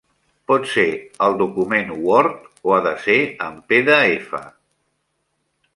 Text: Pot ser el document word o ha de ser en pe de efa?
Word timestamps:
Pot 0.51 0.63
ser 0.69 0.85
el 1.25 1.35
document 1.41 1.91
word 2.07 2.49
o 2.71 2.75
ha 2.77 2.81
de 2.89 2.95
ser 3.05 3.21
en 3.49 3.61
pe 3.71 3.83
de 3.91 4.01
efa? 4.17 4.45